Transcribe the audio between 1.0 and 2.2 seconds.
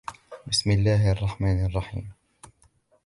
الرحمن الرحيم الرحمن